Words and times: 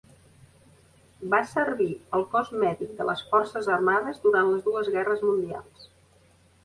Va 1.33 1.39
servir 1.51 1.89
al 2.19 2.25
cos 2.33 2.49
mèdic 2.65 2.95
de 3.01 3.07
les 3.09 3.23
forces 3.35 3.69
armades 3.77 4.25
durant 4.25 4.51
les 4.55 4.65
dues 4.71 4.91
guerres 4.97 5.23
mundials. 5.29 5.87